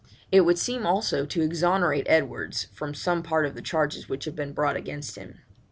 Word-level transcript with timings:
It 0.31 0.41
would 0.41 0.57
seem 0.57 0.83
also 0.83 1.27
to 1.27 1.41
exonerate 1.43 2.07
Edwards 2.09 2.65
from 2.73 2.95
some 2.95 3.21
part 3.21 3.45
of 3.45 3.53
the 3.53 3.61
charges 3.61 4.09
which 4.09 4.25
have 4.25 4.35
been 4.35 4.51
brought 4.51 4.75
against 4.75 5.15
him. 5.15 5.41